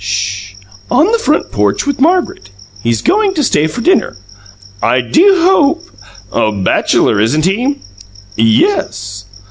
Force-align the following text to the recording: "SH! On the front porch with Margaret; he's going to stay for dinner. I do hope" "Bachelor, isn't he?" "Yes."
"SH! 0.03 0.55
On 0.89 1.11
the 1.11 1.19
front 1.19 1.51
porch 1.51 1.85
with 1.85 2.01
Margaret; 2.01 2.49
he's 2.81 3.03
going 3.03 3.35
to 3.35 3.43
stay 3.43 3.67
for 3.67 3.81
dinner. 3.81 4.17
I 4.81 4.99
do 5.01 5.43
hope" 6.31 6.63
"Bachelor, 6.63 7.19
isn't 7.19 7.45
he?" 7.45 7.81
"Yes." 8.35 9.25